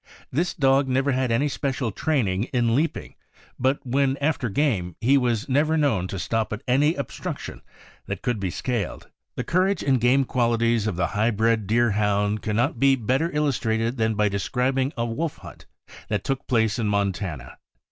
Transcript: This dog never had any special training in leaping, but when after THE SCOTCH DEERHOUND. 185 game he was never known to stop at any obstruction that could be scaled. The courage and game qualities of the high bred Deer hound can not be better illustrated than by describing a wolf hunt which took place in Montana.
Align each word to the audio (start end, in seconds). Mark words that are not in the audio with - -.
This 0.31 0.55
dog 0.55 0.87
never 0.87 1.11
had 1.11 1.31
any 1.31 1.47
special 1.47 1.91
training 1.91 2.45
in 2.45 2.73
leaping, 2.73 3.13
but 3.59 3.85
when 3.85 4.17
after 4.17 4.47
THE 4.49 4.53
SCOTCH 4.53 4.55
DEERHOUND. 4.55 4.95
185 4.99 4.99
game 4.99 5.09
he 5.11 5.15
was 5.19 5.47
never 5.47 5.77
known 5.77 6.07
to 6.07 6.17
stop 6.17 6.51
at 6.51 6.63
any 6.67 6.95
obstruction 6.95 7.61
that 8.07 8.23
could 8.23 8.39
be 8.39 8.49
scaled. 8.49 9.11
The 9.35 9.43
courage 9.43 9.83
and 9.83 10.01
game 10.01 10.25
qualities 10.25 10.87
of 10.87 10.95
the 10.95 11.05
high 11.13 11.29
bred 11.29 11.67
Deer 11.67 11.91
hound 11.91 12.41
can 12.41 12.55
not 12.55 12.79
be 12.79 12.95
better 12.95 13.29
illustrated 13.31 13.97
than 13.97 14.15
by 14.15 14.27
describing 14.27 14.91
a 14.97 15.05
wolf 15.05 15.37
hunt 15.37 15.67
which 16.07 16.23
took 16.23 16.47
place 16.47 16.79
in 16.79 16.87
Montana. 16.87 17.59